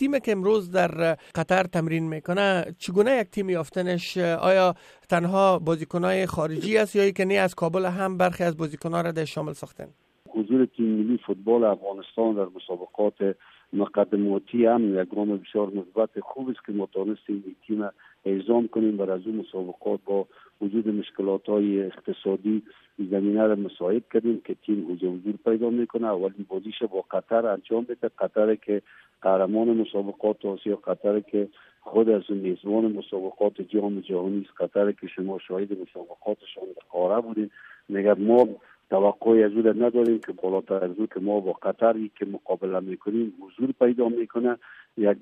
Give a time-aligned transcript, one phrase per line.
[0.00, 2.64] تیمی که امروز در قطر تمرین می‌کنه.
[2.78, 4.74] چگونه یک تیم یافتنش؟ آیا
[5.08, 9.24] تنها بازیکنهای خارجی است یا که نه از کابل هم برخی از بازیکنها را در
[9.24, 9.88] شامل ساختن؟
[10.28, 13.36] حضور تیم ملی فوتبال افغانستان در مسابقات
[13.72, 17.88] مقدماتی هم یک گام بسیار مثبت خوب است که ما تانستیم این تیم
[18.24, 20.26] اعزام کنیم و از اون مسابقات با
[20.60, 22.62] وجود مشکلات های اقتصادی
[22.98, 26.06] زمینه را مساعد کردیم که تیم حضور پیدا می‌کنه.
[26.06, 28.10] اولین بازیش با قطر انجام بده.
[28.18, 28.82] قطر که
[29.22, 31.48] قهرمان مسابقات آسیا قطر که
[31.80, 34.60] خود از میزبان مسابقات جام جهانی است.
[34.60, 37.50] قطر که شما شاهد مسابقاتشان قاره بودیم
[37.88, 38.48] مگر ما
[38.90, 43.32] توقعی از او نداریم که بالاتر از او که ما با قطری که مقابله می‌کنیم
[43.40, 44.56] حضور پیدا می‌کنه.
[44.98, 45.18] یک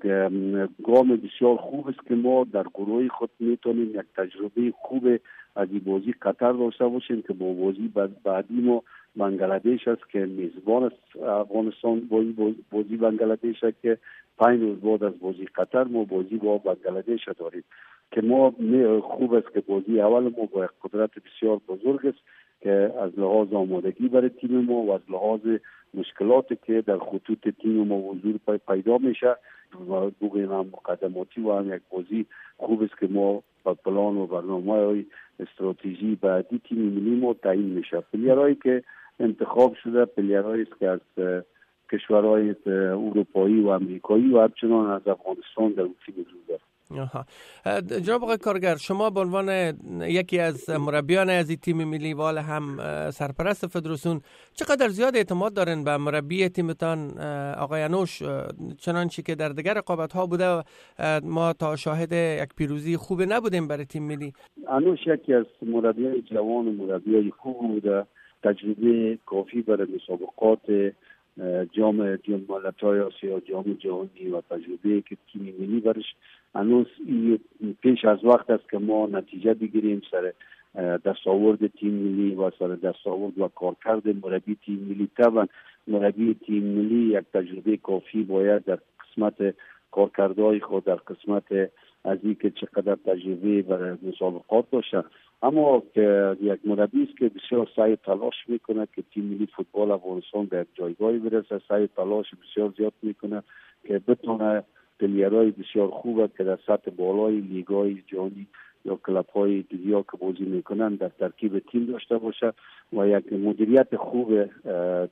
[0.83, 5.07] گام بسیار خوب است که ما در گروه خود می‌تونیم یک تجربه خوب
[5.55, 7.93] از این بازی قطر داشته باشیم که با بازی
[8.23, 8.83] بعدی ما
[9.15, 11.23] بنگلادش است که میزبان است.
[11.25, 12.35] افغانستان بازی
[12.71, 13.97] بازی بنگلادش است که
[14.37, 17.63] پنج روز بعد از بازی قطر ما بازی با بنگلادش داریم.
[18.11, 18.53] که ما
[19.01, 22.19] خوب است که بازی اول ما با قدرت بسیار بزرگ است.
[22.61, 25.41] که از لحاظ آمادگی برای تیم ما و از لحاظ
[25.93, 29.35] مشکلاتی که در خطوط تیم ما حضور پیدا میشه
[30.21, 32.25] بگویم هم مقدماتی و هم یک بازی
[32.57, 35.05] خوب است که ما با پلان و برنامه های
[35.39, 38.03] استراتژی بعدی تیم ملی ما تعیین میشه.
[38.13, 38.83] پلیرهایی که
[39.19, 40.99] انتخاب شده پلیرهایی است که از
[41.91, 46.61] کشورهای اروپایی و امریکایی و همچنان از افغانستان در تیم وجود
[46.97, 47.25] آها.
[48.05, 49.49] جناب آقای کارگر شما به عنوان
[50.01, 52.77] یکی از مربیان از تیم ملی وال هم
[53.11, 54.21] سرپرست فدراسیون
[54.53, 57.19] چقدر زیاد اعتماد دارین به مربی تیمتان
[57.57, 58.23] آقای انوش؟
[58.77, 60.63] چنانچه که در دیگر رقابت ها بوده
[61.23, 64.33] ما تا شاهد یک پیروزی خوب نبودیم برای تیم ملی.
[64.67, 68.05] انوش یکی از مربیای جوان و مربیای خوب بوده.
[68.43, 70.93] تجربه کافی برای مسابقات
[71.71, 71.95] جام
[72.49, 76.15] ملت‌های آسیا جام جهانی و تجربه که تیم ملی برش
[76.55, 76.87] هنوز
[77.81, 80.33] پیش از وقت است که ما نتیجه بگیریم سر
[80.97, 85.09] دستاورد تیم ملی و سر دستاورد و کارکرد مربی تیم ملی.
[85.17, 85.47] طبعا
[85.87, 89.55] مربی تیم ملی یک تجربه کافی باید در قسمت
[89.91, 91.71] کارکردهای خود در قسمت
[92.03, 95.03] از اینکه چقدر تجربه برای مسابقات داشته
[95.41, 100.45] اما که یک مربی است که بسیار سعی تلاش می‌کنه که تیم ملی فوتبال افغانستان
[100.45, 101.61] به یک جایگاهی برسه.
[101.67, 103.43] سعی تلاش بسیار زیاد می‌کنه
[103.87, 104.63] که بتونه
[104.99, 108.47] پلیرهای بسیار خوب که در سطح بالای لیگای جهانی
[108.85, 112.53] یا کلب های دنیا که بازی می‌کنن در ترکیب تیم داشته باشه
[112.93, 114.45] و یک مدیریت خوب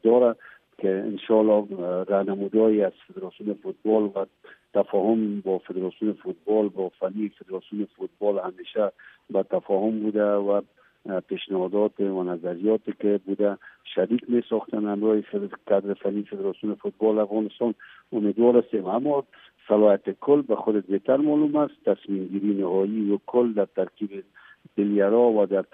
[0.03, 0.35] داره
[0.77, 1.67] که انشالله
[2.03, 4.25] رهنمودهایی از فدراسیون فوتبال و
[4.73, 8.91] تفاهم با فدراسیون فوتبال با فنی فدراسیون فوتبال همیشه
[9.29, 10.61] با تفاهم بوده و
[11.27, 13.57] پیشنهادات و نظریاتی که بوده
[13.95, 15.21] شریک می ساختن همراه
[15.67, 17.73] کادر فنی فدراسیون فوتبال افغانستان.
[18.13, 18.85] امیدوار هستیم.
[18.85, 19.23] اما
[19.67, 21.73] صلاحیت کل به خود بهتر معلوم است.
[21.85, 24.23] تصمیم گیری نهایی و کل در ترکیب
[24.77, 25.65] پلیرها و در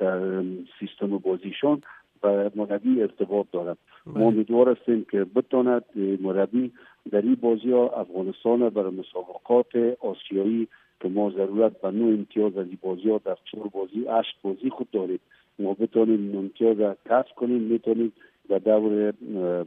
[0.79, 1.81] سیستم بازیشان
[2.21, 3.77] به مربی ارتباط دارد.
[4.05, 4.23] ما بله.
[4.23, 5.83] امیدوار هستیم که بتواند
[6.21, 6.71] مربی
[7.11, 10.67] در این بازی ها افغانستان برای مسابقات آسیایی
[11.01, 14.69] که ما ضرورت به نو امتیاز از این بازی ها در چهار بازی اشت بازی
[14.69, 15.19] خود داریم.
[15.59, 18.13] ما بتونیم امتیاز را کسب کنیم می‌تونیم
[18.49, 19.13] در دور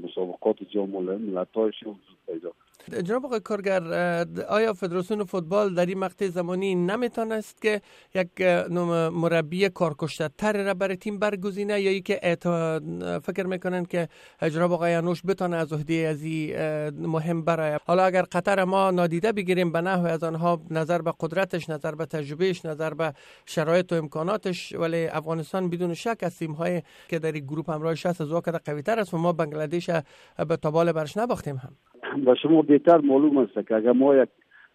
[0.04, 2.52] مسابقات جام ملت‌های حضور پیدا
[3.02, 3.82] جناب آقای کارگر
[4.48, 7.80] آیا فدراسیون فوتبال در این مقطع زمانی نمی‌تونست که
[8.14, 8.40] یک
[9.12, 12.36] مربی کارکشته تر را برای تیم برگزینه یا که
[13.22, 14.08] فکر می‌کنن که
[14.42, 16.22] جناب آقای انوش بتونه از عهده از
[16.92, 21.70] مهم برای حالا اگر قطر ما نادیده بگیریم به نحو از آنها نظر به قدرتش
[21.70, 23.12] نظر به تجربهش نظر به
[23.46, 27.94] شرایط و امکاناتش ولی افغانستان بدون شک از تیم های که در این گروه همراه
[27.94, 29.90] 60 از قوی تر است و ما بنگلادش
[30.48, 31.76] به تابال برش نباختیم هم.
[32.26, 34.28] و شما بهتر معلوم است که اگر ما یک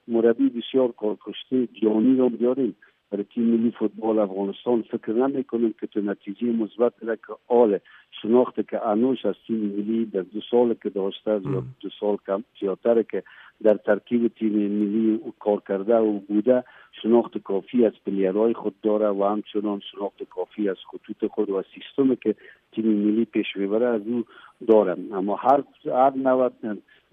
[0.07, 2.75] مربی بسیار کارکشته جانی رو بیاریم
[3.11, 7.77] برای تیم ملی فوتبال افغانستان فکر نمی کنیم که تو نتیجه مثبت را که آل
[8.21, 12.43] شناخته که انوش از تیم ملی در دو سال که داشته یا دو سال کم
[12.59, 13.23] زیادتر که
[13.63, 16.63] در ترکیب تیم ملی کار کرده و بوده
[17.01, 22.15] شناخت کافی از پلیرهای خود داره و همچنان شناخت کافی از خطوط خود و سیستم
[22.15, 22.35] که
[22.71, 24.23] تیم ملی پیش ببره از او
[24.67, 25.13] دارم.
[25.13, 26.49] اما هر هر نوع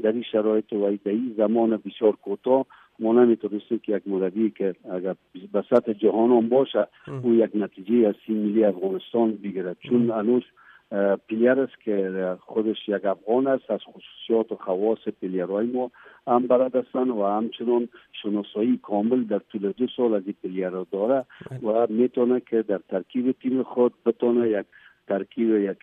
[0.03, 2.67] در این شرایط و در این زمان بسیار کوتاه
[2.99, 5.15] ما نمی‌تونستیم که یک مربی که اگر
[5.53, 6.87] به سطح جهان هم باشه
[7.23, 9.77] او یک نتیجه از تیم ملی افغانستان بگیرد.
[9.89, 10.45] چون انوش
[11.29, 15.91] player است که خودش یک افغان است از خصوصیات و خواص player های ما
[16.27, 17.89] هم بلد هستن و همچنان
[18.23, 21.25] شناسایی کامل در طول دو سال از این player داره
[21.63, 24.67] و می‌تونه که در ترکیب تیم خود بتونه یک
[25.09, 25.79] ترکیب یک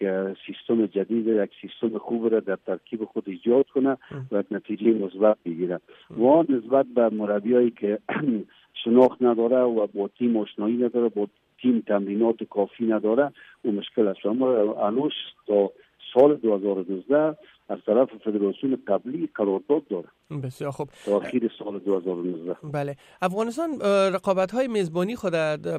[0.48, 3.98] سیستم جدید یک سیستم خوب را در ترکیب خود ایجاد کنه
[4.31, 5.80] و نتیجه مثبت بگیره.
[6.10, 8.00] و نسبت به مربیایی که
[8.83, 11.27] شناخت نداره و با تیم آشنایی نداره با
[11.62, 13.31] تیم تمرینات کافی نداره
[13.66, 14.25] و مشکل است.
[14.25, 15.13] اما الوش
[15.48, 15.72] تا
[16.13, 17.38] سال 2012
[17.70, 20.08] از طرف فدراسیون قبلی قرارداد داره.
[20.44, 20.90] بسیار خوب.
[21.06, 22.96] تا آخر سال 2019 بله.
[23.22, 23.70] افغانستان
[24.14, 25.32] رقابت های میزبانی خود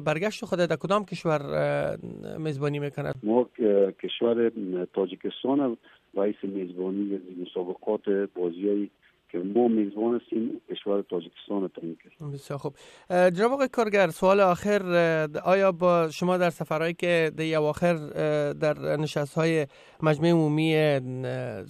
[0.05, 1.41] برگشت خود در کدام کشور
[2.37, 3.49] میزبانی می‌کند؟ ما
[4.03, 4.51] کشور
[4.93, 5.77] تاجیکستان
[6.15, 8.89] رئیس میزبانی مسابقات بازی های
[9.31, 12.73] که ما میزبان هستیم کشور تاجیکستان تعیین کردیم بسیار خوب.
[13.09, 14.81] جناب آقای کارگر سوال آخر
[15.45, 17.93] آیا با شما در سفرهایی که در اواخر
[18.53, 19.67] در نشست های
[20.03, 20.99] مجمع عمومی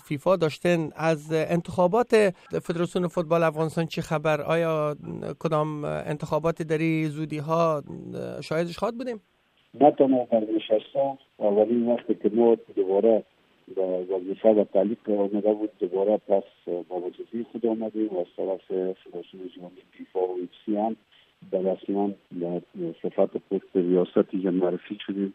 [0.06, 4.95] فیفا داشتن از انتخابات فدراسیون فوتبال افغانستان چی خبر؟ آیا
[5.39, 7.83] کدام انتخابات در زودی ها
[8.42, 9.21] شاهدش خواهد بودیم؟
[9.74, 10.95] نه تنها در نشست
[11.38, 13.24] اولین وقتی که ما دوباره
[14.10, 16.44] وظیفه و تعلیق آمده بود دوباره پس
[16.88, 20.96] با وظیفه خود آمدیم و از طرف فدراسیون جهانی فیفا و ایفسی هم
[21.52, 22.12] در رسما
[23.02, 25.34] صفت پست ریاستی معرفی شدیم.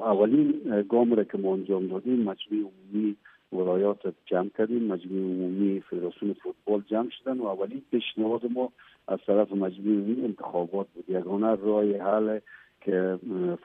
[0.00, 3.16] اولین گام را که ما انجام دادیم مجموع عمومی
[3.52, 4.84] ولایات جمع کردیم.
[4.84, 8.72] مجموع عمومی فدراسیون فوتبال جمع شدن و اولین پیشنهاد ما
[9.08, 11.04] از طرف مجموع عمومی انتخابات بود.
[11.08, 12.38] یگانه راه حل
[12.80, 13.18] که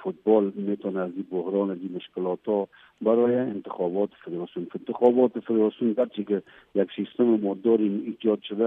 [0.03, 2.67] فوتبال می‌تونه از این بحران از این مشکلات ها
[3.01, 6.41] برای انتخابات فدراسیون انتخابات فدراسیون گرچه که
[6.75, 8.65] یک سیستم ما داریم ایجاد شده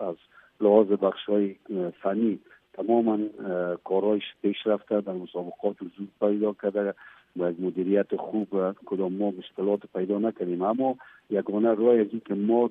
[0.00, 0.16] از
[0.60, 1.54] لحاظ بخش های
[2.02, 2.38] فنی
[2.72, 3.18] تماما
[3.84, 6.94] کارهایش پیش رفته در مسابقات زود پیدا کرده
[7.36, 10.62] و مدیریت خوب کدام ما مشکلات پیدا نکردیم.
[10.62, 10.96] اما
[11.30, 12.70] یگانه راه از که ما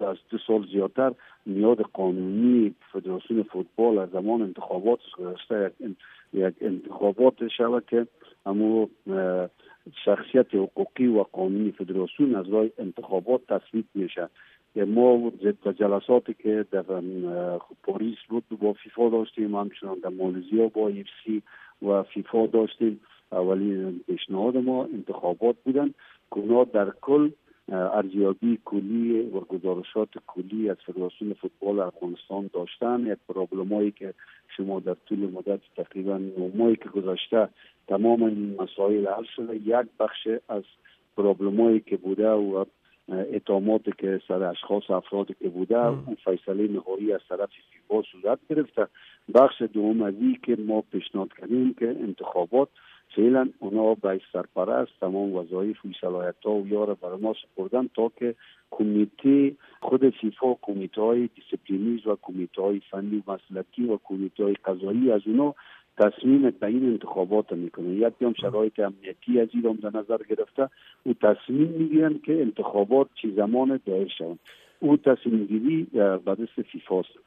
[0.00, 1.12] از دو سال زیادتر
[1.46, 5.72] نیاد قانونی فدراسیون فوتبال از زمان انتخابات گذشته
[6.32, 8.06] یک انتخابات شود که
[8.46, 8.88] اما
[10.04, 14.28] شخصیت حقوقی و قانونی فدراسیون از راه انتخابات تصویب میشه.
[14.76, 16.82] ما ضد جلساتی که در
[17.82, 21.42] پاریس بود با فیفا داشتیم همچنان در مالزیا با ایفسی
[21.82, 23.00] و فیفا داشتیم.
[23.32, 25.94] اولین پیشنهاد ما انتخابات بودن.
[26.34, 27.30] که در کل
[27.72, 33.06] ارزیابی کلی و گزارشات کلی از فدراسیون فوتبال افغانستان داشتن.
[33.06, 34.14] یک پرابلمایی که
[34.56, 36.20] شما در طول مدت تقریبا
[36.54, 37.48] ماهی که گذشته
[37.88, 40.62] تمام این مسائل حل شده یک بخش از
[41.16, 42.64] پرابلمایی که بوده و
[43.08, 48.86] اتهاماتی که سر اشخاص افرادی که بوده اون فیصله نهایی از طرف فیفا صورت گرفته.
[49.34, 52.68] بخش دوم که ما پیشنهاد کردیم که انتخابات
[53.16, 58.12] فعلا اونا به سرپرست تمام وظایف و صلاحیت ها و یار بر ما سپردن تا
[58.18, 58.34] که
[58.70, 64.54] کمیته خود فیفا کمیته های disciplinary و کمیته های فنی و مسلکی و کمیته های
[64.54, 65.54] قضایی از اونا
[65.98, 70.68] تصمیم تعیین انتخابات می‌کنه یک هم شرایط امنیتی از ایران در نظر گرفته.
[71.04, 74.38] او تصمیم می‌گیرن که انتخابات چی زمان دایر شوند.
[74.80, 77.18] او تصمیم گیری به دست فیفاست.